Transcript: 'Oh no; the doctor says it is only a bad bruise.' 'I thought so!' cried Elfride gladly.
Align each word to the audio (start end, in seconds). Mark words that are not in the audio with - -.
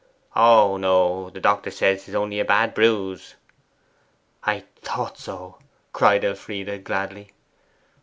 'Oh 0.35 0.77
no; 0.77 1.29
the 1.29 1.39
doctor 1.39 1.69
says 1.69 2.01
it 2.01 2.09
is 2.09 2.15
only 2.15 2.39
a 2.39 2.43
bad 2.43 2.73
bruise.' 2.73 3.35
'I 4.43 4.63
thought 4.81 5.19
so!' 5.19 5.59
cried 5.93 6.23
Elfride 6.25 6.83
gladly. 6.83 7.33